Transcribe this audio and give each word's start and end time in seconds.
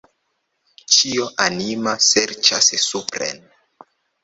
Ĉio 0.95 1.27
anima 1.45 1.95
serĉas 2.07 2.73
supren. 2.87 3.47